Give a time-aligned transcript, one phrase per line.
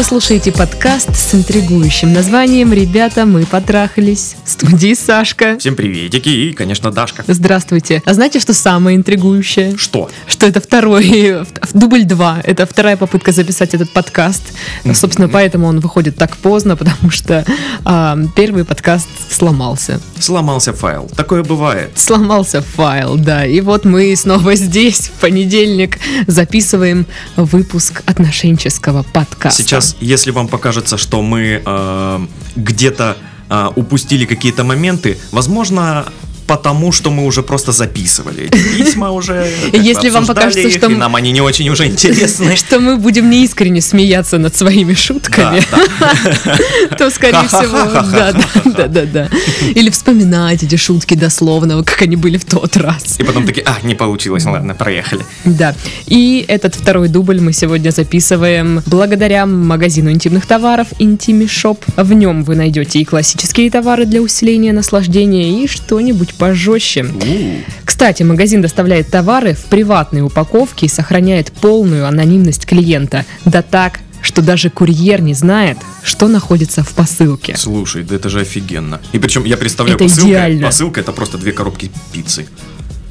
[0.00, 4.34] вы слушаете подкаст с интригующим названием «Ребята, мы потрахались».
[4.46, 5.58] В студии Сашка.
[5.58, 7.22] Всем приветики и, конечно, Дашка.
[7.26, 8.02] Здравствуйте.
[8.06, 9.76] А знаете, что самое интригующее?
[9.76, 10.08] Что?
[10.26, 12.40] Что это второй, дубль два.
[12.44, 14.42] Это вторая попытка записать этот подкаст.
[14.94, 17.44] Собственно, поэтому он выходит так поздно, потому что
[17.84, 20.00] а, первый подкаст сломался.
[20.18, 21.10] Сломался файл.
[21.14, 21.90] Такое бывает.
[21.94, 23.44] Сломался файл, да.
[23.44, 27.04] И вот мы снова здесь в понедельник записываем
[27.36, 29.62] выпуск отношенческого подкаста.
[29.62, 32.26] Сейчас, если вам покажется, что мы э,
[32.56, 33.16] где-то
[33.48, 36.06] э, упустили какие-то моменты, возможно,
[36.50, 39.48] потому что мы уже просто записывали эти письма уже.
[39.72, 42.56] Если вам покажется, их, что и нам они не очень уже интересны.
[42.60, 45.62] Что мы будем неискренне смеяться над своими шутками,
[46.98, 47.78] то, скорее всего,
[48.10, 48.32] да,
[48.64, 49.28] да, да, да.
[49.76, 53.20] Или вспоминать эти шутки дословно, как они были в тот раз.
[53.20, 55.24] И потом такие, а, не получилось, ладно, проехали.
[55.44, 55.76] Да.
[56.06, 61.78] И этот второй дубль мы сегодня записываем благодаря магазину интимных товаров Intimi Shop.
[61.96, 67.06] В нем вы найдете и классические товары для усиления наслаждения, и что-нибудь пожестче.
[67.84, 73.24] Кстати, магазин доставляет товары в приватной упаковке и сохраняет полную анонимность клиента.
[73.44, 77.56] Да так, что даже курьер не знает, что находится в посылке.
[77.56, 79.00] Слушай, да это же офигенно.
[79.12, 80.66] И причем я представляю, Это посылка, идеально.
[80.66, 82.46] посылка это просто две коробки пиццы.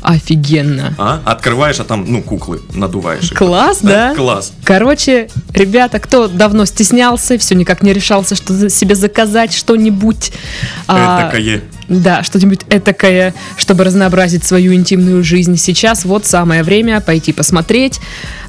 [0.01, 0.93] Офигенно.
[0.97, 1.21] А?
[1.25, 3.31] Открываешь, а там, ну, куклы надуваешь.
[3.31, 4.13] Класс, да?
[4.15, 4.53] Класс.
[4.63, 10.31] Короче, ребята, кто давно стеснялся, все никак не решался, что себе заказать что-нибудь.
[10.87, 11.63] а, Этакое.
[11.89, 15.57] Да, что-нибудь этакое, чтобы разнообразить свою интимную жизнь.
[15.57, 17.99] Сейчас вот самое время пойти посмотреть,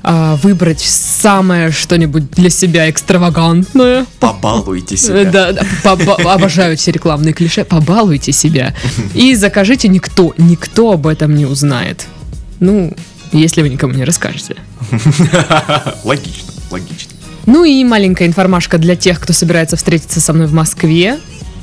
[0.03, 4.05] а, выбрать самое что-нибудь для себя экстравагантное.
[4.19, 5.25] Побалуйте Э, себя.
[5.31, 7.65] Да, да, поба- обожаю все рекламные клише.
[7.65, 8.75] Побалуйте себя.
[9.15, 12.07] И закажите никто, никто об этом не узнает.
[12.61, 12.95] Ну,
[13.33, 14.56] если вы никому не расскажете.
[16.05, 17.11] Логично, логично.
[17.47, 21.19] Ну и маленькая информашка для тех, кто собирается встретиться со мной в Москве.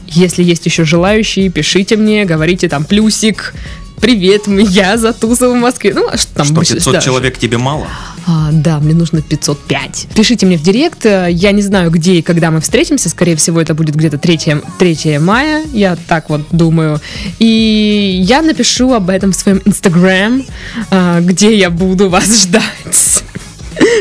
[0.08, 3.54] Если есть еще желающие, пишите мне, говорите там плюсик.
[4.02, 5.94] Привет, я за тусом в Москве.
[5.94, 6.46] Ну, а что там?
[6.46, 7.88] Что, больше- 500 да, человек тебе мало?
[8.28, 10.08] А, да, мне нужно 505.
[10.14, 11.06] Пишите мне в директ.
[11.06, 13.10] Я не знаю, где и когда мы встретимся.
[13.10, 14.40] Скорее всего, это будет где-то 3,
[14.78, 15.64] 3 мая.
[15.72, 17.00] Я так вот думаю.
[17.40, 20.44] И я напишу об этом в своем инстаграм,
[20.92, 23.24] а, где я буду вас ждать.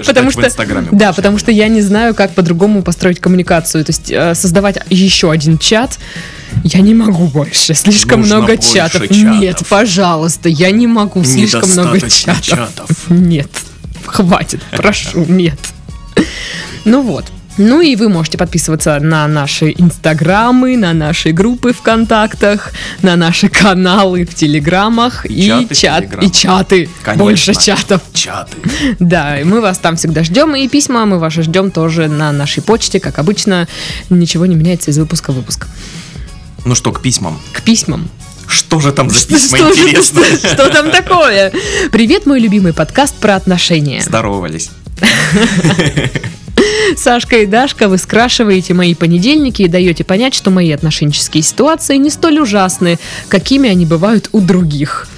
[0.07, 3.85] Потому что, Инстаграме да, потому что я не знаю, как по-другому построить коммуникацию.
[3.85, 5.99] То есть э, создавать еще один чат
[6.65, 7.75] я не могу больше.
[7.75, 9.03] Слишком Нужно много чатов.
[9.03, 9.17] чатов.
[9.41, 11.23] Нет, пожалуйста, я не могу.
[11.25, 12.43] Слишком много чатов.
[12.43, 12.91] чатов.
[13.09, 13.51] Нет,
[14.17, 15.59] хватит, прошу, нет.
[16.85, 17.25] Ну вот.
[17.59, 24.27] Ну и вы можете подписываться на наши инстаграмы, на наши группы ВКонтактах, на наши каналы
[24.27, 26.33] в Телеграмах и, чаты чат и Телеграмах.
[26.35, 26.89] чаты.
[27.03, 27.25] Конечно.
[27.25, 28.03] Больше чатов.
[28.13, 28.57] Чаты.
[28.99, 32.63] Да, и мы вас там всегда ждем, и письма мы ваши ждем тоже на нашей
[32.63, 33.67] почте, как обычно.
[34.11, 35.67] Ничего не меняется из выпуска в выпуск.
[36.67, 37.41] Ну что, к письмам.
[37.53, 38.11] К письмам.
[38.49, 39.59] Что же там за письма
[40.03, 41.53] что- что там такое?
[41.93, 44.01] Привет, мой любимый подкаст про отношения.
[44.01, 44.71] Здоровались.
[46.97, 52.11] Сашка и Дашка, вы скрашиваете мои понедельники и даете понять, что мои отношенческие ситуации не
[52.11, 52.99] столь ужасны,
[53.29, 55.09] какими они бывают у других.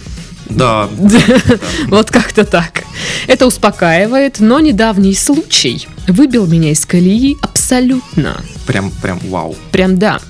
[0.50, 0.88] Да.
[1.88, 2.84] Вот как-то так.
[3.26, 8.42] Это успокаивает, но недавний случай выбил меня из колеи абсолютно.
[8.66, 9.56] Прям, прям вау.
[9.72, 10.20] Прям да.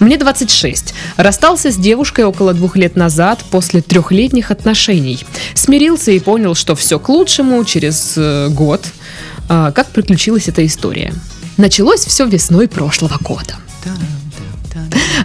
[0.00, 0.94] Мне 26.
[1.16, 5.24] Расстался с девушкой около двух лет назад после трехлетних отношений.
[5.54, 8.84] Смирился и понял, что все к лучшему через э, год.
[9.48, 11.12] А, как приключилась эта история?
[11.56, 13.56] Началось все весной прошлого года.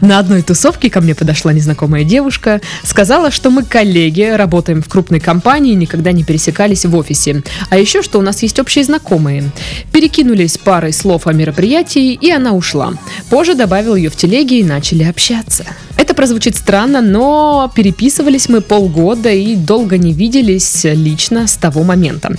[0.01, 5.19] На одной тусовке ко мне подошла незнакомая девушка, сказала, что мы коллеги, работаем в крупной
[5.19, 7.43] компании, никогда не пересекались в офисе.
[7.69, 9.51] А еще, что у нас есть общие знакомые.
[9.91, 12.93] Перекинулись парой слов о мероприятии, и она ушла.
[13.29, 15.65] Позже добавил ее в телеге и начали общаться.
[15.99, 22.31] Это прозвучит странно, но переписывались мы полгода и долго не виделись лично с того момента.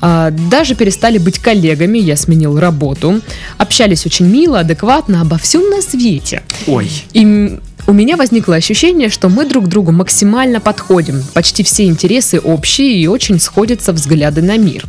[0.00, 3.20] А, Даже перестали быть коллегами, я сменил работу.
[3.58, 6.44] Общались очень мило, адекватно, обо всем на свете.
[6.66, 6.90] Ой.
[7.12, 11.22] И у меня возникло ощущение, что мы друг другу максимально подходим.
[11.34, 14.86] Почти все интересы общие и очень сходятся взгляды на мир.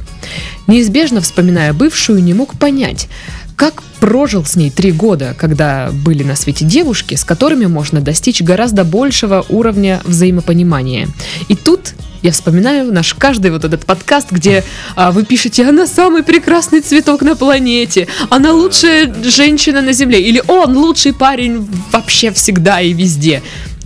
[0.68, 3.10] Неизбежно вспоминая бывшую, не мог понять,
[3.56, 8.42] как прожил с ней три года, когда были на свете девушки, с которыми можно достичь
[8.42, 11.08] гораздо большего уровня взаимопонимания.
[11.48, 14.64] И тут я вспоминаю наш каждый вот этот подкаст, где
[14.96, 20.42] а, вы пишете, она самый прекрасный цветок на планете, она лучшая женщина на Земле, или
[20.48, 23.42] он лучший парень вообще всегда и везде.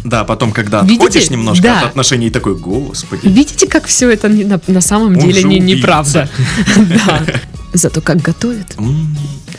[0.06, 1.06] Да, потом, когда Видите?
[1.06, 1.80] отходишь немножко Да.
[1.80, 3.28] от отношений, такой, господи.
[3.28, 6.30] Видите, как все это на, на самом Он деле не, неправда?
[6.78, 7.26] Да.
[7.74, 8.76] Зато как готовят.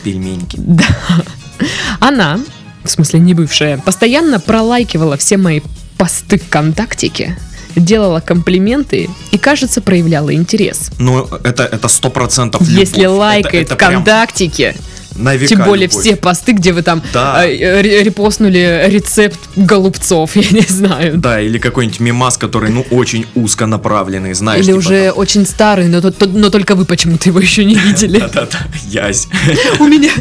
[0.03, 0.57] Пельменьки.
[0.57, 0.85] Да.
[1.99, 2.39] Она,
[2.83, 5.61] в смысле не бывшая, постоянно пролайкивала все мои
[5.97, 7.37] посты ВКонтактике,
[7.75, 10.91] делала комплименты и, кажется, проявляла интерес.
[10.97, 14.75] Ну, это это сто процентов Если лайкает ВКонтактике,
[15.15, 16.01] на века тем более любовь.
[16.03, 17.45] все посты, где вы там Да.
[17.45, 21.17] э, ре- репостнули рецепт голубцов, я не знаю.
[21.17, 24.59] Да, или какой-нибудь мимас, который, ну, очень узко направленный, знаешь.
[24.61, 26.01] Или типа уже очень старый, но,
[26.33, 28.19] но только вы почему-то его еще не видели.
[28.19, 29.27] там, Да-да-да, ясь.
[29.79, 30.11] У меня...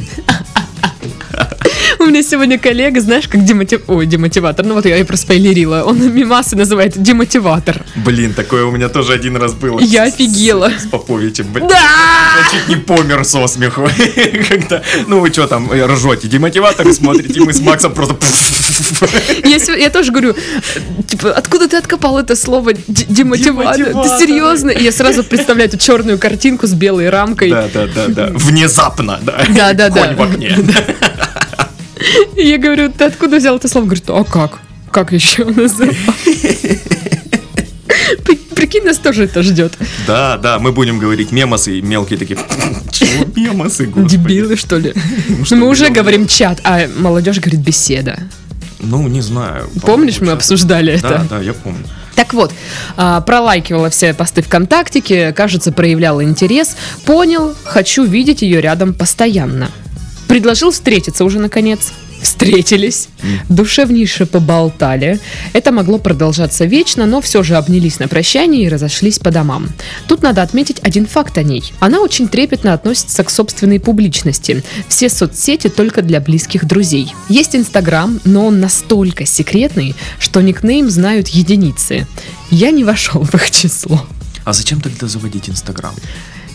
[2.10, 3.82] У меня сегодня коллега, знаешь, как демотив...
[3.86, 4.66] Ой, демотиватор.
[4.66, 5.84] Ну вот я и проспойлерила.
[5.84, 7.84] Он мимасы называет демотиватор.
[7.94, 9.78] Блин, такое у меня тоже один раз было.
[9.78, 10.72] Я С- с- офигела.
[10.76, 11.46] С Поповичем.
[11.52, 11.68] Блин.
[11.68, 11.76] Да!
[11.76, 13.88] Я чуть не помер со смеху.
[14.48, 18.16] Когда, ну вы что там, э, ржете, демотиваторы смотрите, мы с Максом просто...
[19.44, 20.34] Я, я тоже говорю,
[21.06, 23.76] типа, откуда ты откопал это слово демотиватор?
[23.76, 24.18] Ты Демотиватор.
[24.18, 24.70] серьезно?
[24.70, 27.50] И я сразу представляю эту черную картинку с белой рамкой.
[27.50, 28.30] Да, да, да, да.
[28.34, 29.44] Внезапно, да.
[29.54, 30.08] Да, да, да.
[30.08, 30.56] Конь в окне.
[30.56, 31.29] И
[32.36, 33.84] я говорю, ты откуда взял это слово?
[33.86, 34.58] Говорит, а как?
[34.90, 35.96] Как еще называть?
[38.24, 39.72] При- Прикинь, нас тоже это ждет.
[40.06, 42.38] Да, да, мы будем говорить мемосы и мелкие такие.
[42.92, 44.16] Чего мемосы, господи?
[44.16, 44.92] Дебилы, что ли?
[45.28, 48.18] Ну, Ну, мы уже говорим чат, а молодежь говорит беседа.
[48.80, 49.70] Ну, не знаю.
[49.82, 51.02] Помнишь, мы обсуждали сейчас.
[51.02, 51.26] Да, это?
[51.30, 51.84] да, я помню.
[52.16, 52.52] Так вот,
[52.96, 56.76] а, пролайкивала все посты ВКонтактике, кажется, проявляла интерес.
[57.06, 59.70] Понял, хочу видеть ее рядом постоянно.
[60.30, 61.92] Предложил встретиться уже наконец.
[62.22, 63.08] Встретились,
[63.48, 65.18] душевнейше поболтали.
[65.54, 69.70] Это могло продолжаться вечно, но все же обнялись на прощание и разошлись по домам.
[70.06, 71.72] Тут надо отметить один факт о ней.
[71.80, 74.62] Она очень трепетно относится к собственной публичности.
[74.86, 77.12] Все соцсети только для близких друзей.
[77.28, 82.06] Есть Инстаграм, но он настолько секретный, что никнейм знают единицы.
[82.52, 84.06] Я не вошел в их число.
[84.44, 85.94] А зачем тогда заводить Инстаграм?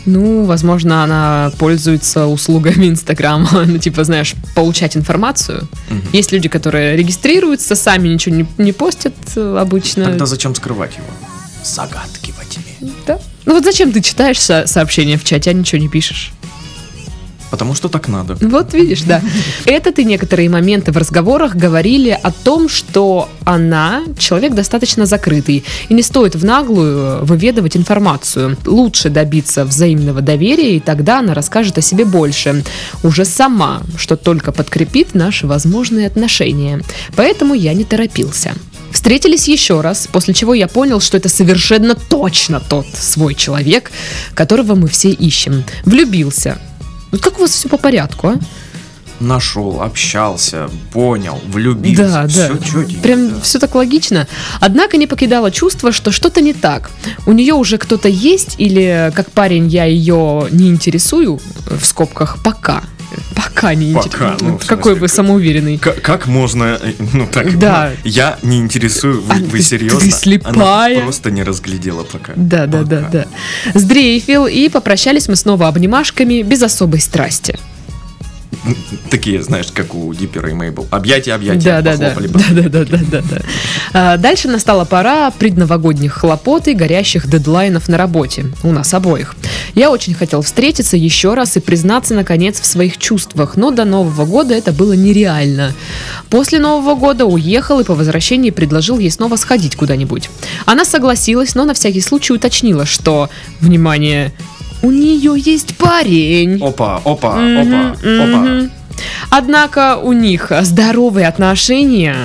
[0.06, 5.68] Ну, возможно, она пользуется услугами Инстаграма, ну, типа, знаешь, получать информацию.
[5.90, 6.02] Мгм.
[6.14, 10.06] Есть люди, которые регистрируются, сами ничего не, не постят э, обычно.
[10.06, 11.06] Тогда зачем скрывать его?
[11.64, 12.92] Загадки во тьме.
[13.08, 13.20] Да.
[13.46, 16.32] Ну вот зачем ты читаешь со- сообщения в чате, а ничего не пишешь?
[17.52, 18.38] Потому что так надо.
[18.42, 19.22] Вот видишь, да.
[19.66, 25.94] Этот и некоторые моменты в разговорах говорили о том, что она человек достаточно закрытый, и
[25.94, 28.58] не стоит в наглую выведывать информацию.
[28.66, 32.64] Лучше добиться взаимного доверия, и тогда она расскажет о себе больше.
[33.04, 36.82] Уже сама, что только подкрепит наши возможные отношения.
[37.16, 38.54] Поэтому я не торопился.
[38.92, 43.92] Встретились еще раз, после чего я понял, что это совершенно точно тот свой человек,
[44.34, 45.66] которого мы все ищем.
[45.84, 46.58] Влюбился.
[47.16, 48.36] Вот как у вас все по порядку, а?
[49.22, 52.04] Нашел, общался, понял, влюбился.
[52.04, 52.28] Да, да.
[52.28, 53.40] Все чётенько, Прям да.
[53.40, 54.28] все так логично.
[54.60, 56.92] Однако не покидало чувство, что что-то не так.
[57.26, 62.84] У нее уже кто-то есть, или как парень я ее не интересую, в скобках пока.
[63.36, 64.38] Пока не Пока, интересую.
[64.42, 65.78] ну, Какой смысле, вы как- самоуверенный.
[65.78, 67.92] К- Как можно, э, ну так, Да.
[68.04, 70.00] ну, я не интересую, вы, А вы серьезно?
[70.00, 70.96] ты слепая.
[70.98, 72.34] Она просто не разглядела пока.
[72.36, 73.10] Да, да, да, Пока.
[73.12, 73.26] да.
[73.80, 77.58] Сдрейфил, и попрощались мы снова обнимашками, без особой страсти.
[79.10, 80.88] Такие, знаешь, как у Диппера и Мейбл.
[80.92, 83.42] Объятия, объятия, Да, да, да, да, да, да, да, да, да.
[83.94, 88.46] А, Дальше настала пора предновогодних хлопот и горящих дедлайнов на работе.
[88.64, 89.36] У нас обоих.
[89.74, 94.26] Я очень хотел встретиться еще раз и признаться, наконец, в своих чувствах, но до Нового
[94.26, 95.74] года это было нереально.
[96.30, 100.30] После Нового года уехал и по возвращении предложил ей снова сходить куда-нибудь.
[100.66, 103.30] Она согласилась, но на всякий случай уточнила, что,
[103.60, 104.34] внимание,
[104.82, 106.62] у нее есть парень.
[106.64, 108.38] Опа, опа, Мгм, опа, опа.
[108.38, 108.72] мгм.
[109.30, 112.16] Однако у них здоровые отношения,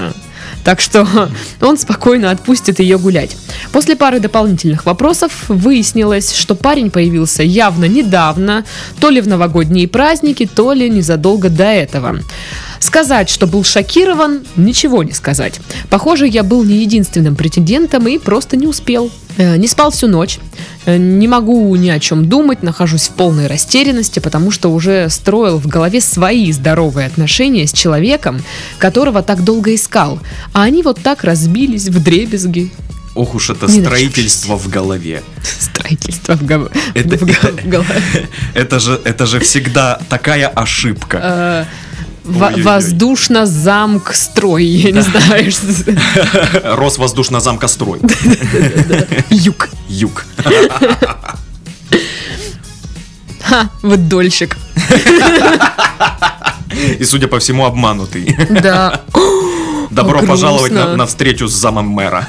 [0.65, 1.07] так что
[1.61, 3.37] он спокойно отпустит ее гулять.
[3.73, 8.65] После пары дополнительных вопросов выяснилось, что парень появился явно недавно,
[9.01, 12.19] то ли в новогодние праздники, то ли незадолго до этого.
[12.81, 15.61] Сказать, что был шокирован, ничего не сказать.
[15.91, 19.11] Похоже, я был не единственным претендентом и просто не успел.
[19.37, 20.39] Э, Не спал всю ночь,
[20.87, 25.59] Э, не могу ни о чем думать, нахожусь в полной растерянности, потому что уже строил
[25.59, 28.43] в голове свои здоровые отношения с человеком,
[28.79, 30.19] которого так долго искал.
[30.55, 32.73] А они вот так разбились в дребезги.
[33.15, 35.23] Ох уж это Не строительство в голове.
[35.59, 38.29] Строительство в, гов- Это- в го- в голове.
[38.55, 41.67] Это же, это же всегда такая ошибка.
[42.25, 42.63] Э, во- Ой-ой-ой.
[42.63, 45.51] Воздушно-замк строй, я не знаю.
[45.51, 45.67] что-
[46.77, 48.01] Росвоздушно-замкострой.
[49.31, 49.69] Юг.
[49.89, 50.25] Юг.
[53.43, 54.57] Ха, вот дольщик.
[56.99, 58.37] И, судя по всему, обманутый.
[58.49, 59.01] Да.
[59.91, 62.29] Добро пожаловать на, на встречу с замом мэра.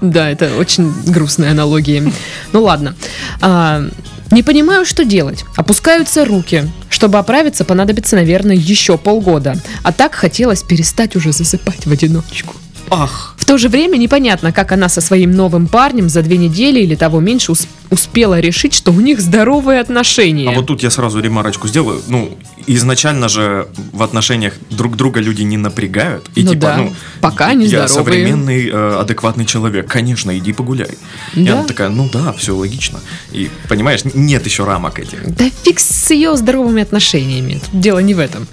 [0.00, 2.12] Да, это очень грустные аналогии.
[2.52, 2.96] Ну ладно.
[3.40, 3.82] А,
[4.30, 5.44] Не понимаю, что делать.
[5.56, 6.64] Опускаются руки.
[6.88, 9.56] Чтобы оправиться, понадобится, наверное, еще полгода.
[9.82, 12.54] А так хотелось перестать уже засыпать в одиночку.
[12.90, 16.80] Ах, В то же время непонятно, как она со своим новым парнем за две недели
[16.80, 20.48] или того меньше ус- успела решить, что у них здоровые отношения.
[20.48, 22.00] а вот тут я сразу ремарочку сделаю.
[22.08, 26.28] Ну, изначально же в отношениях друг друга люди не напрягают.
[26.34, 28.18] И Ну типа, да, ну, пока они я здоровые.
[28.24, 29.86] современный э, адекватный человек.
[29.88, 30.98] Конечно, иди погуляй.
[31.34, 31.52] И Да.
[31.54, 33.00] она такая, ну да, все логично.
[33.32, 35.34] И понимаешь, нет еще рамок этих.
[35.34, 37.60] Да фиг с ее здоровыми отношениями.
[37.70, 38.46] Тут дело не в этом.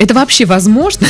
[0.00, 1.06] Это вообще возможно?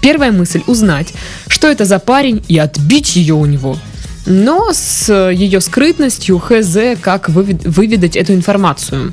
[0.00, 1.12] Первая мысль– узнать,
[1.46, 3.78] что это за парень и отбить ее у него.
[4.24, 9.12] Но с ее скрытностью хз, как вывед- выведать эту информацию.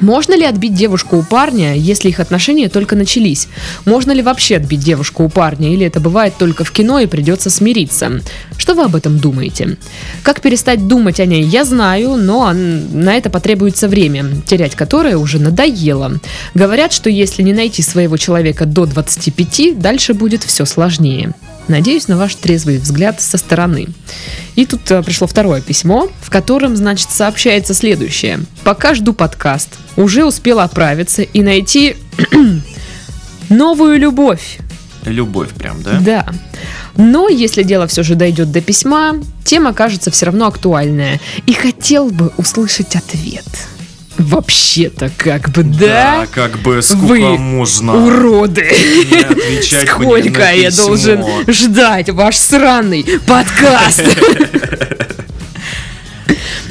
[0.00, 3.48] Можно ли отбить девушку у парня, если их отношения только начались?
[3.84, 7.50] Можно ли вообще отбить девушку у парня, или это бывает только в кино и придется
[7.50, 8.20] смириться?
[8.56, 9.76] Что вы об этом думаете?
[10.22, 15.38] Как перестать думать о ней, я знаю, но на это потребуется время, терять которое уже
[15.38, 16.20] надоело.
[16.54, 21.34] Говорят, что если не найти своего человека до 25, дальше будет все сложнее.
[21.68, 23.88] Надеюсь на ваш трезвый взгляд со стороны.
[24.56, 28.40] И тут э, пришло второе письмо, в котором, значит, сообщается следующее.
[28.64, 31.96] Пока жду подкаст, уже успела оправиться и найти
[33.50, 34.58] новую любовь.
[35.04, 36.00] Любовь прям, да?
[36.00, 36.26] Да.
[36.96, 41.20] Но если дело все же дойдет до письма, тема кажется все равно актуальная.
[41.46, 43.46] И хотел бы услышать ответ.
[44.18, 46.26] Вообще-то, как бы, да?
[46.30, 48.70] как бы сколько Вы можно Уроды!
[49.62, 54.02] Сколько я должен ждать ваш сраный подкаст?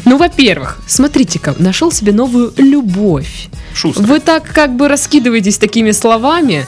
[0.03, 3.49] Ну, во-первых, смотрите-ка, нашел себе новую любовь.
[3.73, 4.03] Шустро.
[4.03, 6.65] Вы так как бы раскидываетесь такими словами,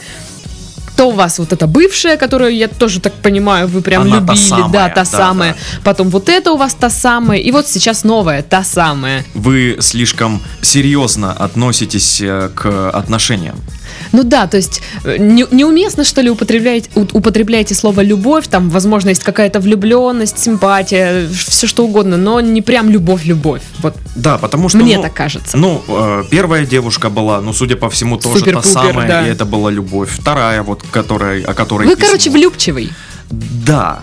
[0.99, 4.33] то у вас вот эта бывшая, которую я тоже так понимаю, вы прям Она та
[4.33, 5.55] любили, самая, да, та да, самая.
[5.85, 9.23] Потом вот это у вас та самая, и вот сейчас новая, та самая.
[9.33, 13.55] Вы слишком серьезно относитесь э, к отношениям.
[14.11, 19.09] Ну да, то есть э, не- неуместно, что ли, употреблять, употребляете слово любовь, там, возможно,
[19.09, 23.61] есть какая-то влюбленность, симпатия, все что угодно, но не прям любовь-любовь.
[23.79, 24.79] Вот Да, потому что...
[24.79, 25.57] мне ну, так кажется.
[25.57, 29.27] Ну, э, первая девушка была, ну, судя по всему, тоже та самая, да.
[29.27, 30.09] и это была любовь.
[30.11, 32.07] Вторая, вот, которая, о которой Вы, письмо.
[32.07, 32.91] короче, влюбчивый.
[33.29, 33.99] Да,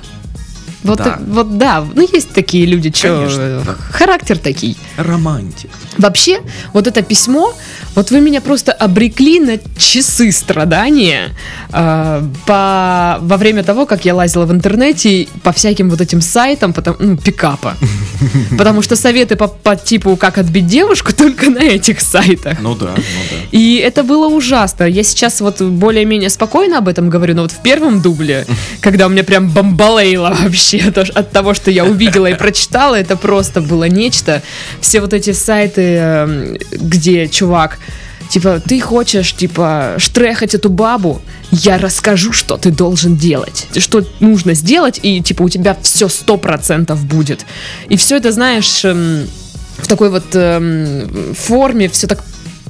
[0.85, 1.19] Вот Да.
[1.27, 3.75] вот да, ну есть такие люди, что Конечно, да.
[3.91, 4.77] характер такой.
[4.97, 5.71] романтик.
[5.99, 6.41] Вообще,
[6.73, 7.53] вот это письмо,
[7.97, 11.31] вот вы меня просто обрекли на часы страдания
[11.73, 16.75] э, по, во время того, как я лазила в интернете по всяким вот этим сайтам,
[16.75, 17.75] потом, ну, пикапа.
[18.59, 22.59] Потому что советы по, по типу, как отбить девушку, только на этих сайтах.
[22.61, 23.37] Ну да, ну да.
[23.51, 24.85] И это было ужасно.
[24.85, 28.47] Я сейчас вот более-менее спокойно об этом говорю, но вот в первом дубле,
[28.81, 33.63] когда у меня прям бомбалейло вообще от того, что я увидела и прочитала, это просто
[33.63, 34.43] было нечто.
[34.83, 37.79] Все вот эти сайты, эм, где чувак
[38.29, 43.67] Типа, ты хочешь, типа, штрехать эту бабу, я расскажу, что ты должен делать.
[43.77, 47.47] Что нужно сделать, и, типа, у тебя все сто процентов будет.
[47.89, 49.27] И все это, знаешь, эм,
[49.79, 52.25] в такой вот эм, форме, все так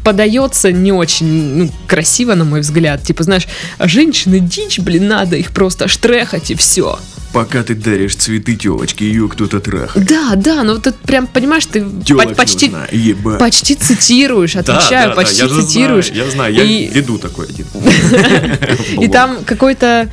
[0.05, 3.03] подается не очень ну, красиво, на мой взгляд.
[3.03, 3.49] Типа, знаешь,
[3.81, 6.99] женщины дичь, блин, надо их просто штрехать и все.
[7.37, 10.07] Пока ты даришь цветы телочке, ее кто-то трахает.
[10.07, 13.39] Да, да, ну вот это прям, понимаешь, ты по- почти, нужна, ебать.
[13.39, 16.07] почти цитируешь, Да, отвечаю, да, да, почти я же цитируешь.
[16.07, 17.67] Знаю, я знаю, я И- веду такой один.
[19.03, 20.09] И там какой-то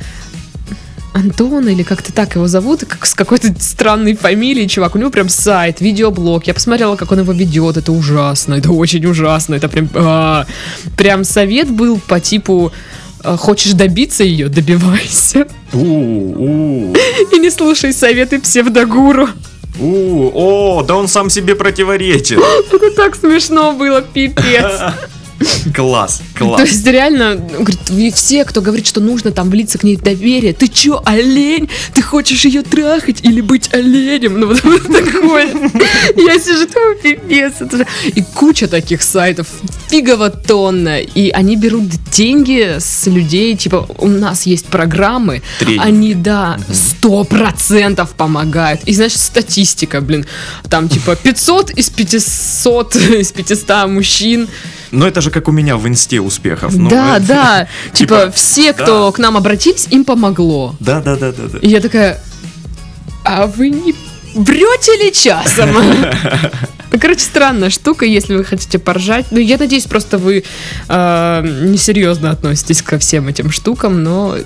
[1.14, 4.96] Антон или как-то так его зовут, как с какой-то странной фамилией, чувак.
[4.96, 6.44] У него прям сайт, видеоблог.
[6.46, 7.76] Я посмотрела, как он его ведет.
[7.76, 9.54] Это ужасно, это очень ужасно.
[9.54, 9.88] Это прям...
[9.94, 10.44] а.
[10.96, 12.72] Прям совет был по типу
[13.24, 15.46] Хочешь добиться ее, добивайся.
[15.72, 16.94] У, у,
[17.32, 19.28] И не слушай советы псевдогуру.
[19.80, 22.38] у, о, да он сам себе противоречит.
[22.72, 24.80] Это так смешно было, пипец.
[25.74, 26.68] Класс, То класс.
[26.68, 30.68] есть реально, говорит, все, кто говорит, что нужно там влиться к ней в доверие, ты
[30.68, 31.68] чё, олень?
[31.94, 34.38] Ты хочешь ее трахать или быть оленем?
[34.38, 35.48] Ну вот, вот такое.
[36.16, 37.54] Я сижу, думаю, пипец.
[38.14, 39.46] И куча таких сайтов,
[39.88, 41.00] фигово тонна.
[41.00, 45.42] И они берут деньги с людей, типа, у нас есть программы,
[45.78, 48.82] они, да, сто процентов помогают.
[48.84, 50.26] И, знаешь, статистика, блин,
[50.68, 54.48] там, типа, 500 из 500, из 500 мужчин
[54.98, 56.74] Но это же как у меня в инсте успехов.
[56.76, 57.68] Ну, да, это- да.
[57.92, 60.74] Типа, типа, все, кто к нам обратились, им помогло.
[60.80, 61.58] Да, да, да, да, да.
[61.58, 62.20] И я такая,
[63.24, 63.94] а вы не
[64.34, 65.70] врете ли часом?
[66.92, 69.26] Ну, короче, странная штука, если вы хотите поржать.
[69.30, 70.44] Ну, я надеюсь, просто вы
[70.88, 74.36] э, несерьезно относитесь ко всем этим штукам, но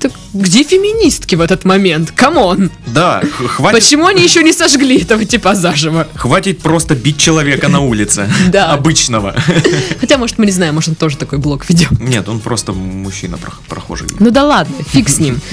[0.00, 2.12] так где феминистки в этот момент?
[2.12, 2.70] Come on!
[2.86, 6.06] Да, хватит, Почему они еще не сожгли этого типа заживо?
[6.14, 8.28] хватит просто бить человека на улице.
[8.50, 8.72] Да.
[8.72, 9.34] Обычного.
[10.00, 11.90] Хотя, может, мы не знаем, может, он тоже такой блог ведет.
[12.00, 14.08] Нет, он просто мужчина прох- прохожий.
[14.18, 15.40] Ну да ладно, фиг с ним.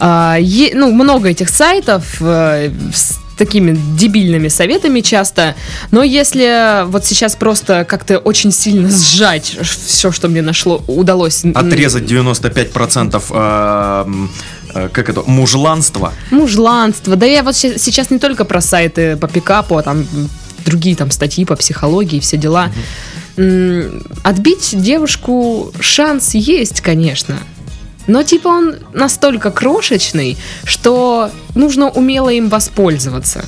[0.00, 0.38] А,
[0.74, 2.72] ну, много этих сайтов э,
[3.36, 5.54] такими дебильными советами часто,
[5.90, 11.44] но если вот сейчас просто как-то очень сильно сжать все, что мне нашло, удалось...
[11.54, 14.30] Отрезать 95% э, м,
[14.74, 16.12] э, как это, мужланства.
[16.30, 17.16] Мужланство.
[17.16, 20.06] Да я вот се- сейчас не только про сайты по пикапу, а там
[20.64, 22.70] другие там статьи по психологии, все дела.
[23.36, 27.36] М, Отбить девушку шанс есть, конечно.
[28.06, 33.44] Но типа он настолько крошечный, что нужно умело им воспользоваться.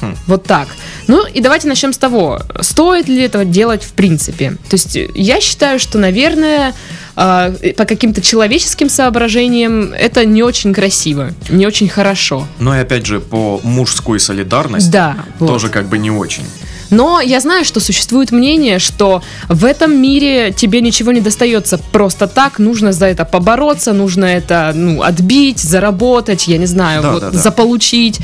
[0.00, 0.14] Хм.
[0.26, 0.68] Вот так.
[1.06, 4.50] Ну и давайте начнем с того, стоит ли этого делать в принципе.
[4.68, 6.74] То есть э, я считаю, что, наверное,
[7.16, 12.46] э, по каким-то человеческим соображениям это не очень красиво, не очень хорошо.
[12.58, 15.46] Но и опять же, по мужской солидарности Да, вот.
[15.46, 16.44] тоже как бы не очень.
[16.90, 22.26] Но я знаю, что существует мнение, что в этом мире тебе ничего не достается просто
[22.26, 27.20] так, нужно за это побороться, нужно это ну, отбить, заработать, я не знаю, Да, вот,
[27.20, 27.38] да, да.
[27.38, 28.18] заполучить.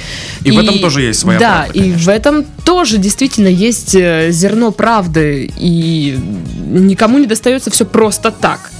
[0.45, 2.05] И в этом тоже есть своя Да, правда, и конечно.
[2.05, 6.19] в этом тоже действительно есть э, зерно правды, и
[6.67, 8.71] никому не достается все просто так.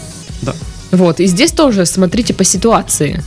[0.43, 0.55] Да.
[0.93, 3.23] Вот, и здесь тоже смотрите по ситуации.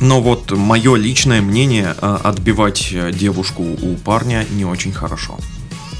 [0.00, 5.38] Но вот мое личное мнение, э, отбивать э, девушку у парня не очень хорошо.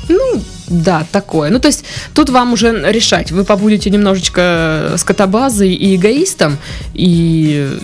[0.09, 1.51] Ну, да, такое.
[1.51, 1.85] Ну, то есть,
[2.15, 3.33] тут вам уже решать.
[3.33, 6.59] Вы побудете немножечко скотобазой и эгоистом,
[6.95, 7.79] и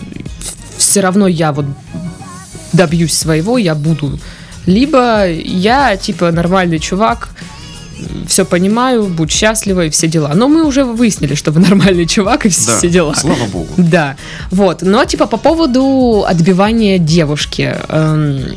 [0.77, 1.67] все равно я вот
[2.73, 4.19] добьюсь своего, я буду.
[4.67, 7.31] Либо я, типа, нормальный чувак,
[8.27, 10.33] все понимаю, будь счастлива и все дела.
[10.35, 13.15] Но мы уже выяснили, что вы нормальный чувак и все, Да, все дела.
[13.15, 13.69] слава богу.
[13.77, 14.17] Да,
[14.51, 14.83] вот.
[14.83, 17.75] Но типа по поводу отбивания девушки.
[17.89, 18.55] эм,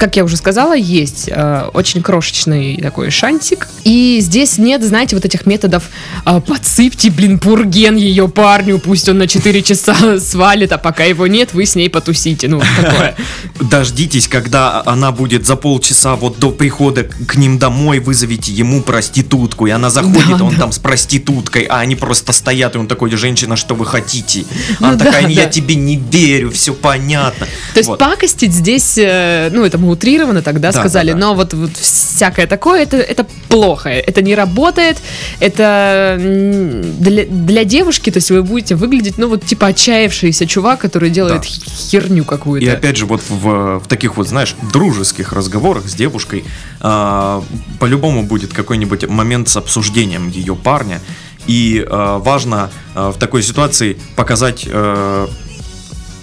[0.00, 3.68] как я уже сказала, есть э, очень крошечный такой шантик.
[3.84, 5.84] И здесь нет, знаете, вот этих методов
[6.24, 11.26] э, подсыпьте, блин, пурген ее парню, пусть он на 4 часа свалит, а пока его
[11.26, 12.48] нет, вы с ней потусите.
[12.48, 13.14] Ну, такое.
[13.60, 19.66] Дождитесь, когда она будет за полчаса вот до прихода к ним домой, вызовите ему проститутку,
[19.66, 20.60] и она заходит, Да, он да.
[20.60, 24.46] там с проституткой, а они просто стоят, и он такой, женщина, что вы хотите?
[24.78, 25.50] Ну Она да, такая, я да.
[25.50, 27.46] тебе не верю, все понятно.
[27.74, 27.98] То есть Вот.
[27.98, 31.26] пакостить здесь, э, ну, это мы утрированно тогда Да, сказали, да, да.
[31.26, 34.98] но вот, вот всякое такое, это, это плохо, это не работает,
[35.40, 41.10] это для, для девушки, то есть вы будете выглядеть, ну, вот типа отчаявшийся чувак, который
[41.10, 41.48] делает Да.
[41.90, 42.66] херню какую-то.
[42.66, 46.44] И опять же, вот в, в таких вот, знаешь, дружеских разговорах с девушкой
[46.80, 47.42] а,
[47.78, 51.00] по-любому будет какой-нибудь момент с обсуждением ее парня.
[51.46, 55.28] И а, важно а, в такой ситуации показать, а,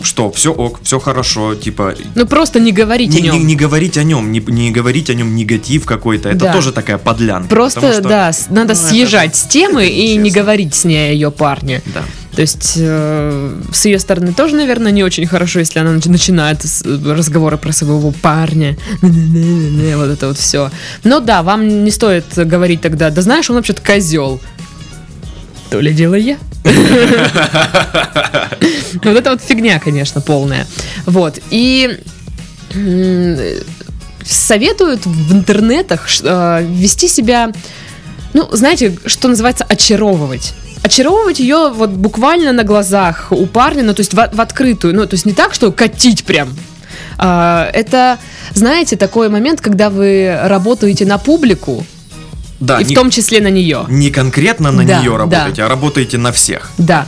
[0.02, 3.40] что все ок, все хорошо, типа Ну, просто не говорить не, о нем.
[3.40, 6.30] не- не говорить о нем, не, не говорить о нем негатив какой-то.
[6.30, 6.54] Это Да.
[6.54, 7.50] тоже такая подлянка.
[7.50, 10.42] Просто, что- да, с- надо ну, это съезжать с темы это и не нечестно.
[10.42, 11.82] говорить с ней о ее парне.
[11.94, 12.04] Да.
[12.36, 16.60] То есть э, с ее стороны тоже, наверное, не очень хорошо, если она нач- начинает
[16.86, 18.78] разговоры про своего парня.
[19.02, 20.70] Вот это вот все.
[21.04, 24.40] Но да, вам не стоит говорить тогда, да знаешь, он вообще-то козел.
[25.72, 26.38] То ли дело я.
[29.04, 30.66] Вот это вот фигня, конечно, полная.
[31.06, 31.40] Вот.
[31.52, 32.00] И
[34.26, 37.52] советуют в интернетах э, вести себя,
[38.34, 40.54] ну, знаете, что называется, очаровывать.
[40.84, 45.06] Очаровывать ее вот буквально на глазах у парня, ну, то есть в, в открытую, ну,
[45.06, 46.56] то есть не так, что катить прям.
[47.18, 48.18] А, это,
[48.54, 51.86] знаете, такой момент, когда вы работаете на публику,
[52.60, 53.86] Да, и в не, том числе на нее.
[53.90, 55.18] не конкретно на Да, нее да.
[55.18, 56.72] работаете, а работаете на всех.
[56.78, 57.08] Да.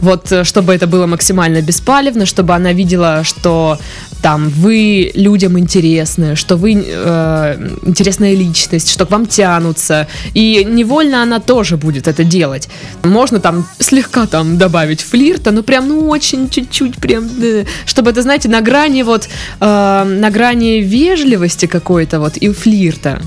[0.00, 3.78] Вот, э, чтобы это было максимально беспалевно, чтобы она видела, что
[4.22, 10.06] там вы людям интересны, что вы э, интересная личность, что к вам тянутся.
[10.34, 12.68] И невольно она тоже будет это делать.
[13.02, 18.22] Можно там слегка там добавить флирта, но прям, ну, очень чуть-чуть прям, э, чтобы это,
[18.22, 19.28] знаете, на грани вот,
[19.60, 23.20] э, на грани вежливости какой-то вот и флирта.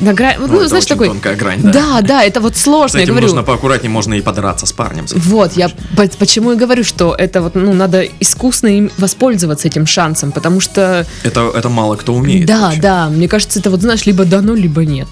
[0.00, 1.08] На грани, Ну, ну, это знаешь, очень такой...
[1.08, 1.72] тонкая грань, да.
[1.72, 3.22] Да, да, это вот сложно, я говорю.
[3.26, 5.06] нужно поаккуратнее, можно и подраться с парнем.
[5.14, 9.86] Вот, я по- почему и говорю, что это вот, ну, надо искусно им воспользоваться этим
[9.86, 12.46] шансом, потому что, Это, это мало кто умеет.
[12.46, 12.80] да, вообще.
[12.80, 15.08] да, мне кажется, это вот, знаешь, либо дано, либо нет.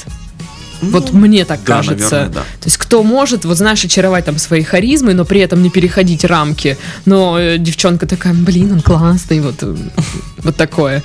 [0.83, 2.11] Вот мне так да, кажется.
[2.11, 2.41] наверное, да.
[2.41, 6.25] То есть кто может, вот знаешь, очаровать там своей харизмой, но при этом не переходить
[6.25, 6.77] рамки.
[7.05, 9.77] Но э, девчонка такая, блин, он классный, вот, э,
[10.39, 11.03] вот такое.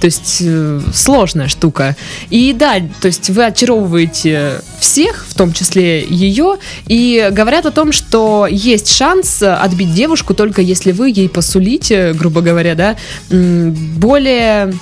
[0.00, 1.96] То есть э, сложная штука.
[2.30, 7.92] И да, то есть вы очаровываете всех, в том числе ее, и говорят о том,
[7.92, 12.96] что есть шанс отбить девушку только если вы ей посулите, грубо говоря, да,
[13.30, 14.74] более,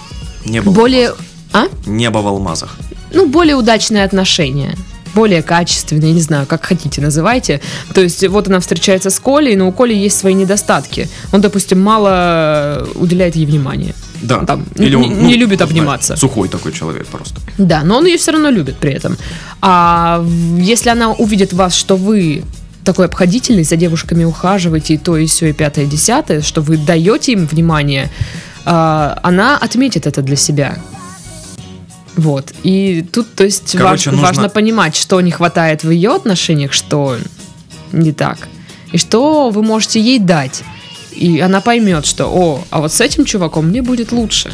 [0.45, 1.15] Небо в более,
[1.53, 1.67] а?
[1.87, 2.77] Небо в алмазах.
[3.15, 4.75] Ну, более удачные отношения.
[5.15, 7.61] Более качественные, я не знаю, как хотите, называйте.
[7.95, 11.09] То есть, вот она встречается с Колей, но у Коли есть свои недостатки.
[11.33, 13.95] Он, допустим, мало уделяет ей внимания.
[14.23, 14.45] Да.
[14.45, 16.17] Там, не- не любит обниматься.
[16.17, 17.41] Сухой такой человек просто.
[17.59, 19.17] Да, но он ее все равно любит при этом.
[19.61, 20.25] А
[20.59, 22.43] если она увидит вас, что вы
[22.85, 26.77] такой обходительный, за девушками ухаживаете, и то, и все, и пятое, и десятое, что вы
[26.77, 28.11] даете им внимание,
[28.65, 30.77] а, она отметит это для себя.
[32.17, 32.53] Вот.
[32.63, 36.73] И тут, то есть, Короче, важ- нужно- важно понимать, что не хватает в ее отношениях,
[36.73, 37.17] что
[37.93, 38.49] не так.
[38.93, 40.63] И что вы можете ей дать.
[41.13, 44.53] И она поймет, что, о, а вот с этим чуваком мне будет лучше.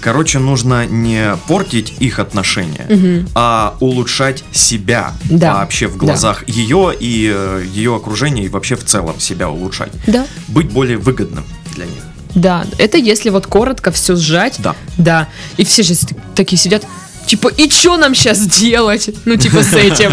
[0.00, 3.28] Короче, нужно не портить их отношения, Мгм.
[3.34, 5.54] а улучшать себя Да.
[5.54, 5.98] вообще в Да.
[5.98, 9.92] глазах ее и э, ее окружения и вообще в целом себя улучшать.
[10.06, 10.26] Да.
[10.48, 12.02] Быть более выгодным для них.
[12.34, 14.56] Да, это если вот коротко все сжать.
[14.58, 14.74] Да.
[14.98, 15.28] Да.
[15.56, 16.86] И все сейчас такие сидят,
[17.26, 19.10] типа, и что нам сейчас делать?
[19.24, 20.12] Ну, типа, с этим.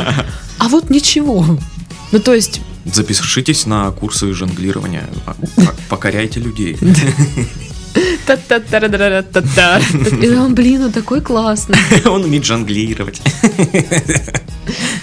[0.57, 1.57] А вот ничего.
[2.12, 5.36] Ну, то есть, Запишитесь на курсы жонглирования, по-
[5.89, 6.77] покоряйте людей.
[10.21, 11.77] И он, блин, он такой классный.
[12.05, 13.21] Он умеет жонглировать.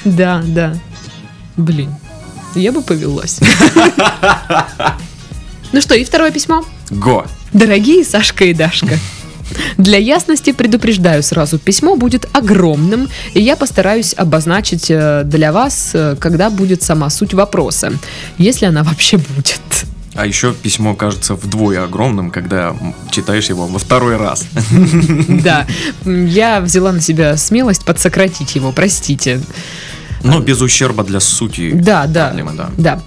[0.05, 0.77] Да, да.
[1.57, 1.95] Блин,
[2.55, 3.41] я бы повелась.
[5.73, 6.65] Ну что, и второе письмо.
[6.91, 7.27] Го.
[7.53, 8.99] Дорогие Сашка и Дашка,
[9.77, 16.17] для ясности предупреждаю сразу, письмо будет огромным, и я постараюсь обозначить э, для вас, э,
[16.19, 17.93] когда будет сама суть вопроса,
[18.39, 19.61] если она вообще будет.
[20.15, 22.75] А еще письмо кажется вдвое огромным, когда
[23.11, 24.45] читаешь его во второй раз.
[25.29, 25.65] Да,
[26.05, 29.41] я взяла на себя смелость подсократить его, простите.
[30.25, 32.27] Но без ущерба для сути Да, да.
[32.29, 32.71] проблемы, да.
[32.77, 33.01] Да.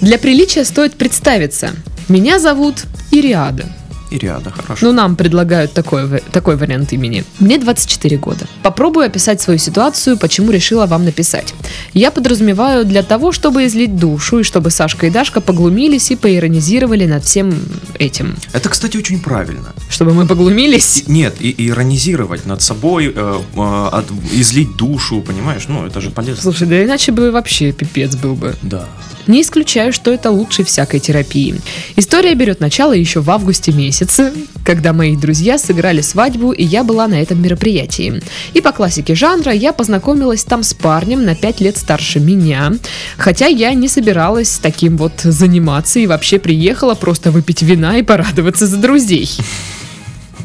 [0.00, 1.70] Для приличия стоит представиться.
[2.08, 3.66] Меня зовут Ириада.
[4.14, 4.86] И ряда, хорошо.
[4.86, 7.24] Ну, нам предлагают такой, такой вариант имени.
[7.40, 8.46] Мне 24 года.
[8.62, 11.52] Попробую описать свою ситуацию, почему решила вам написать.
[11.94, 17.06] Я подразумеваю для того, чтобы излить душу, и чтобы Сашка и Дашка поглумились и поиронизировали
[17.06, 17.52] над всем
[17.98, 18.36] этим.
[18.52, 19.72] Это, кстати, очень правильно.
[19.90, 21.02] Чтобы мы поглумились.
[21.06, 25.64] И- Нет, и иронизировать над собой, э, э, от- излить душу, понимаешь?
[25.68, 26.40] Ну, это же полезно.
[26.42, 28.54] Слушай, да иначе бы вообще пипец был бы.
[28.62, 28.86] Да.
[29.26, 31.60] Не исключаю, что это лучше всякой терапии.
[31.96, 34.32] История берет начало еще в августе месяце,
[34.64, 38.22] когда мои друзья сыграли свадьбу, и я была на этом мероприятии.
[38.52, 42.72] И по классике жанра я познакомилась там с парнем на 5 лет старше меня,
[43.16, 48.66] хотя я не собиралась таким вот заниматься и вообще приехала просто выпить вина и порадоваться
[48.66, 49.30] за друзей.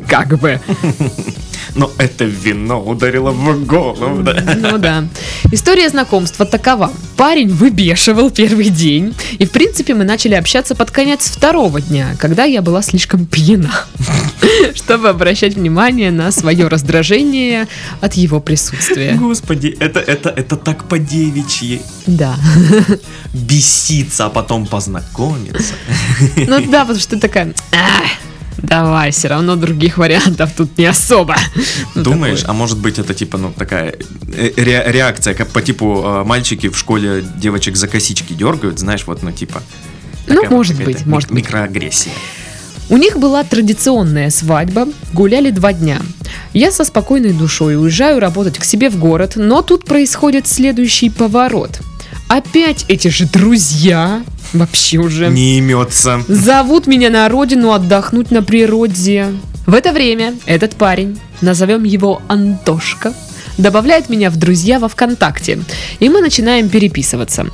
[0.09, 0.59] Как бы.
[1.75, 4.43] Но это вино ударило в голову, да.
[4.57, 5.05] Ну да.
[5.51, 6.91] История знакомства такова.
[7.15, 12.45] Парень выбешивал первый день, и в принципе мы начали общаться под конец второго дня, когда
[12.45, 13.71] я была слишком пьяна,
[14.75, 17.67] чтобы обращать внимание на свое раздражение
[18.01, 19.13] от его присутствия.
[19.13, 21.81] Господи, это, это, это так по-девичьи.
[22.07, 22.35] Да.
[23.33, 25.73] Беситься, а потом познакомиться.
[26.35, 27.53] Ну да, потому что ты такая...
[28.63, 31.35] «Ах, Давай, все равно других вариантов тут не особо.
[31.95, 33.95] Ну, Думаешь, а может быть это типа, ну, такая
[34.33, 39.03] э, ре- реакция, как по типу э, мальчики в школе девочек за косички дергают, знаешь,
[39.07, 39.61] вот, ну, типа.
[40.27, 41.45] Ну, вот может какая-то быть, мик- может быть.
[41.45, 42.11] Микроагрессия.
[42.89, 45.99] У них была традиционная свадьба, гуляли два дня.
[46.53, 51.81] Я со спокойной душой уезжаю работать к себе в город, но тут происходит следующий поворот.
[52.27, 56.23] Опять эти же друзья, вообще уже, Не имется.
[56.27, 59.27] зовут меня на родину отдохнуть на природе.
[59.65, 63.13] В это время этот парень, назовем его Антошка,
[63.57, 65.59] добавляет меня в друзья во ВКонтакте,
[65.99, 67.45] и мы начинаем переписываться.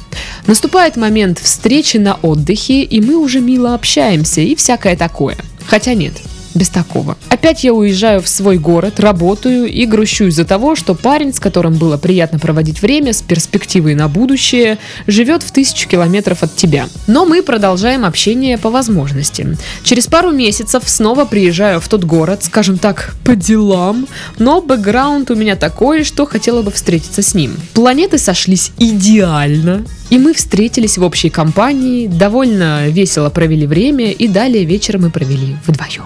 [0.48, 5.36] Наступает момент встречи на отдыхе, и мы уже мило общаемся и всякое такое.
[5.68, 6.14] Хотя нет,
[6.56, 7.18] без такого.
[7.30, 11.76] Опять я уезжаю в свой город, работаю и грущу из-за того, что парень, с которым
[11.76, 16.88] было приятно проводить время, с перспективой на будущее, живет в тысячу километров от тебя.
[17.08, 19.58] Но мы продолжаем общение по возможности.
[19.84, 24.08] Через пару месяцев снова приезжаю в тот город, скажем так, по делам,
[24.40, 27.54] но бэкграунд у меня такой, что хотела бы встретиться с ним.
[27.74, 34.64] Планеты сошлись идеально, и мы встретились в общей компании, довольно весело провели время, и далее
[34.64, 36.06] вечер мы провели вдвоем.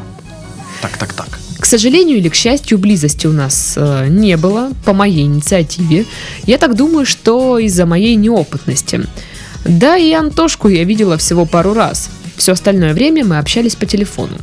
[0.81, 1.39] Так, так, так.
[1.59, 6.05] К сожалению или к счастью, близости у нас э, не было по моей инициативе.
[6.45, 9.01] Я так думаю, что из-за моей неопытности.
[9.65, 12.09] Да, и Антошку я видела всего пару раз.
[12.37, 14.37] Все остальное время мы общались по телефону.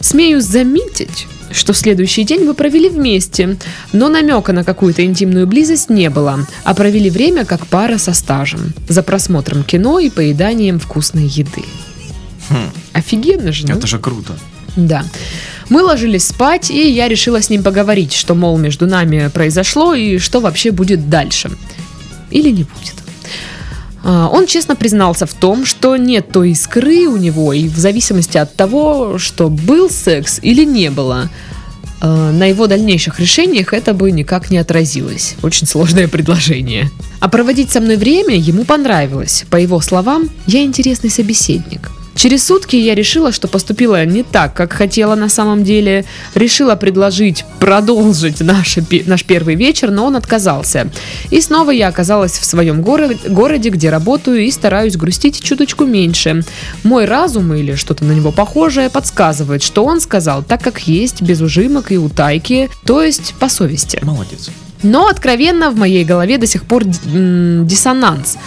[0.00, 3.56] Смею заметить, что следующий день мы провели вместе,
[3.92, 8.72] но намека на какую-то интимную близость не было, а провели время как пара со стажем,
[8.88, 11.62] за просмотром кино и поеданием вкусной еды.
[12.48, 13.76] Хм, Офигенно же, ну?
[13.76, 14.38] это же круто.
[14.76, 15.04] Да.
[15.68, 20.18] Мы ложились спать, и я решила с ним поговорить, что, мол, между нами произошло и
[20.18, 21.50] что вообще будет дальше.
[22.30, 22.94] Или не будет.
[24.04, 28.38] А, Он честно признался в том, что нет той искры у него, и в зависимости
[28.38, 31.28] от того, что был секс или не было,
[32.00, 35.34] э, на его дальнейших решениях это бы никак не отразилось.
[35.42, 36.90] Очень сложное предложение.
[37.18, 39.44] А проводить со мной время ему понравилось.
[39.50, 41.90] По его словам, я интересный собеседник.
[42.16, 46.06] Через сутки я решила, что поступила не так, как хотела на самом деле.
[46.34, 50.90] Решила предложить продолжить наш, наш первый вечер, но он отказался.
[51.30, 56.42] И снова я оказалась в своем горо- городе, где работаю и стараюсь грустить чуточку меньше.
[56.82, 61.42] Мой разум или что-то на него похожее подсказывает, что он сказал так, как есть, без
[61.42, 64.00] ужимок и утайки, то есть по совести.
[64.02, 64.50] Молодец.
[64.82, 68.38] Но откровенно в моей голове до сих пор диссонанс.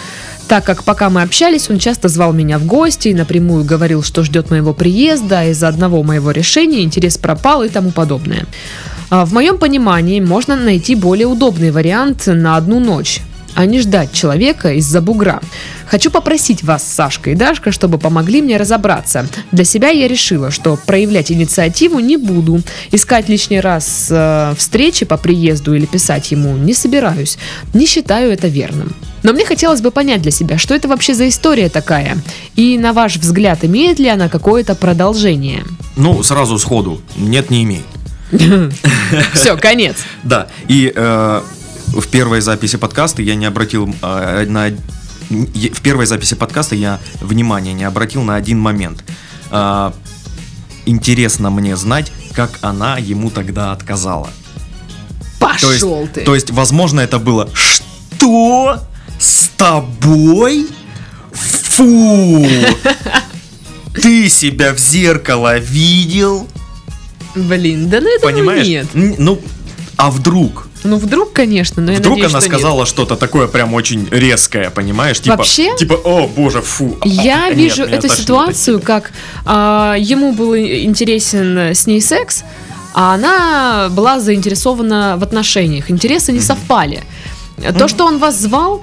[0.50, 4.24] Так как пока мы общались, он часто звал меня в гости и напрямую говорил, что
[4.24, 8.46] ждет моего приезда, из-за одного моего решения интерес пропал и тому подобное.
[9.10, 13.20] А В моем понимании можно найти более удобный вариант на одну ночь,
[13.54, 15.40] а не ждать человека из-за бугра.
[15.86, 19.26] Хочу попросить вас, Сашка и Дашка, чтобы помогли мне разобраться.
[19.52, 22.62] Для себя я решила, что проявлять инициативу не буду.
[22.92, 27.38] Искать лишний раз э, встречи по приезду или писать ему не собираюсь.
[27.74, 28.94] Не считаю это верным.
[29.22, 32.16] Но мне хотелось бы понять для себя, что это вообще за история такая.
[32.56, 35.64] И на ваш взгляд, имеет ли она какое-то продолжение?
[35.96, 37.00] Ну, сразу сходу.
[37.16, 37.84] Нет, не имеет.
[39.34, 39.96] Все, конец.
[40.22, 41.42] Да, и э,
[41.92, 44.70] в первой записи подкаста я не обратил э, на...
[45.28, 49.04] В первой записи подкаста я внимания не обратил на один момент.
[49.50, 49.94] А,
[50.86, 54.30] интересно мне знать, как она ему тогда отказала.
[55.38, 56.22] То есть, Пошел ты.
[56.22, 58.80] то есть, возможно, это было «Что?
[59.18, 60.66] С тобой?
[61.32, 62.46] Фу!
[63.94, 66.48] Ты себя в зеркало видел?»
[67.34, 68.66] Блин, да ну этого Понимаешь?
[68.66, 68.88] нет.
[68.94, 69.40] Ну,
[69.96, 70.68] а вдруг?
[70.82, 72.58] Ну вдруг, конечно, но я Вдруг надеюсь, она что нет.
[72.60, 75.20] сказала что-то такое прям очень резкое, понимаешь?
[75.20, 75.76] Типа, Вообще?
[75.76, 76.98] Типа, о боже, фу.
[77.04, 79.12] Я Нет, вижу меня эту ситуацию как
[79.44, 82.44] а, ему был интересен с ней секс,
[82.94, 85.90] а она была заинтересована в отношениях.
[85.90, 87.02] Интересы не совпали.
[87.78, 88.82] То, что он вас звал,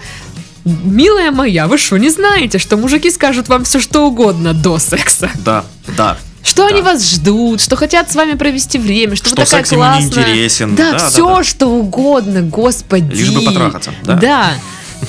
[0.65, 5.31] милая моя, вы что, не знаете, что мужики скажут вам все что угодно до секса?
[5.43, 6.17] Да, да.
[6.47, 6.73] Что Да.
[6.73, 9.83] они вас ждут, что хотят с вами провести время, что, Что вы такая секс ему
[9.83, 10.23] не классная.
[10.29, 10.75] интересен.
[10.75, 11.43] Да, Да, да, все да.
[11.43, 13.13] что угодно, господи.
[13.15, 14.13] Лишь бы потрахаться, да.
[14.15, 14.53] Да.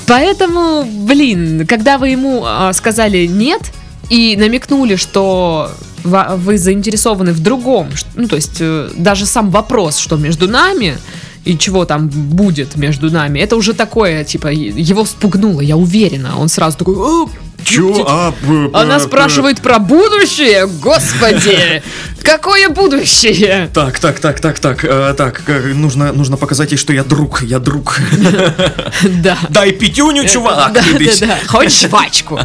[0.07, 3.63] Поэтому, блин, когда вы ему а, сказали нет
[4.11, 5.71] и намекнули, что
[6.05, 10.97] вы заинтересованы в другом, ну то есть э, даже сам вопрос, что между нами
[11.45, 16.39] и чего там будет между нами, это уже такое, типа, его спугнуло, я уверена.
[16.39, 17.29] Он сразу такой, «О,
[17.69, 18.05] Чё?
[18.09, 20.67] А, б- б- она б- спрашивает про будущее?
[20.67, 21.83] Господи!
[22.23, 23.69] Какое будущее?
[23.73, 27.43] Так, так, так, так, так, э, так, э, нужно, нужно показать ей, что я друг,
[27.43, 27.99] я друг.
[29.23, 29.37] Да.
[29.49, 30.73] Дай пятюню, чувак.
[30.73, 31.39] Да, да, да.
[31.47, 32.39] Хочешь жвачку?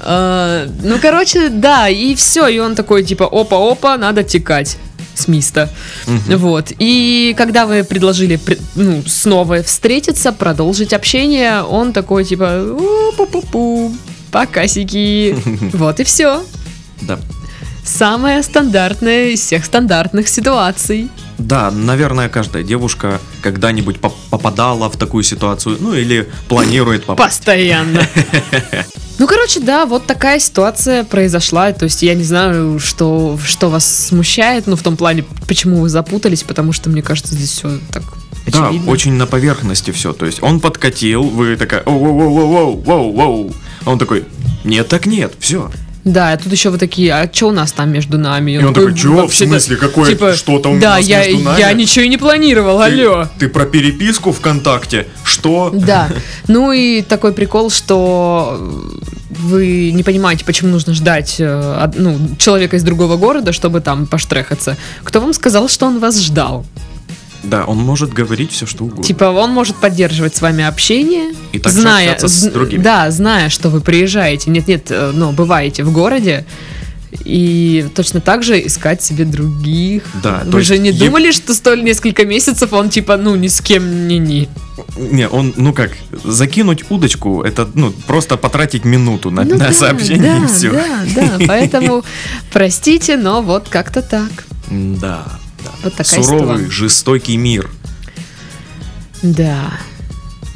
[0.00, 2.48] Э, Ну, короче, да, и все.
[2.48, 4.76] И он такой, типа, опа-опа, надо текать
[5.14, 5.68] с места.
[6.06, 6.72] Вот.
[6.78, 8.38] И когда вы предложили
[8.76, 13.92] ну, снова встретиться, продолжить общение, он такой, типа, «У, пу-пу-пу,
[14.28, 15.36] покасики.
[15.74, 16.44] Вот и все.
[17.02, 17.18] Да.
[17.84, 21.08] Самая стандартная из всех стандартных ситуаций.
[21.38, 27.38] Да, наверное, каждая девушка когда-нибудь поп- попадала в такую ситуацию, ну или планирует попасть.
[27.38, 28.06] Постоянно.
[29.18, 31.72] Ну, короче, да, вот такая ситуация произошла.
[31.72, 35.88] То есть я не знаю, что, что вас смущает, но в том плане, почему вы
[35.88, 38.04] запутались, потому что, мне кажется, здесь все так
[38.52, 40.12] Да, очень на поверхности все.
[40.12, 44.24] То есть он подкатил, вы такая, оу воу воу воу воу воу А он такой,
[44.64, 45.70] нет, так нет, все.
[46.04, 48.52] Да, а тут еще вы такие, а что у нас там между нами?
[48.52, 49.12] И он такой, чё?
[49.12, 49.76] В «Вообще-то, смысле?
[49.76, 53.24] Какое что-то у Да, нас я, между нами?» я ничего и не планировал, алло.
[53.38, 55.06] Ты, ты про переписку ВКонтакте?
[55.22, 55.70] Что?
[55.74, 56.08] Да.
[56.46, 58.58] Ну и такой прикол, что
[59.30, 64.76] вы не понимаете, почему нужно ждать э, ну, человека из другого города, чтобы там поштрехаться.
[65.04, 66.64] Кто вам сказал, что он вас ждал?
[67.42, 69.04] Да, он может говорить все, что угодно.
[69.04, 72.82] Типа он может поддерживать с вами общение, И также зная, с другими.
[72.82, 76.44] да, зная, что вы приезжаете, нет, нет, э, ну бываете в городе,
[77.24, 80.02] И точно так же искать себе других.
[80.22, 83.60] Да, Вы же не е- думали, что столь несколько месяцев он типа, ну, ни с
[83.62, 84.48] кем не не.
[84.96, 85.92] Не, он, ну как,
[86.24, 90.70] закинуть удочку, это, ну, просто потратить минуту на, Ну на да, сообщение да, и все.
[90.70, 92.04] Да, да, поэтому
[92.52, 94.44] простите, но вот как-то так.
[94.70, 95.24] Да.
[95.88, 96.70] Вот такая Суровый, ситуация.
[96.70, 97.70] жестокий мир.
[99.22, 99.72] Да.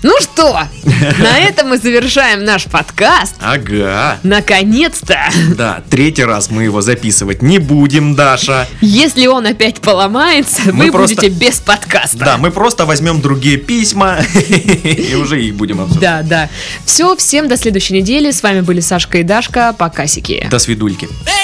[0.02, 0.58] Ну что,
[1.20, 3.36] на этом мы завершаем наш подкаст.
[3.40, 4.18] Ага.
[4.24, 5.16] Наконец-то!
[5.56, 8.66] Да, третий раз мы его записывать не будем, Даша.
[8.80, 12.18] Если он опять поломается, Мы вы просто- будете без подкаста.
[12.18, 14.18] Да, мы просто возьмем другие письма
[14.50, 16.28] и уже их будем обсуждать.
[16.28, 16.50] Да, да.
[16.84, 18.32] Все, всем до следующей недели.
[18.32, 19.72] С вами были Сашка и Дашка.
[19.72, 20.46] Покасики.
[20.50, 21.04] До свидульки.
[21.06, 21.41] baby.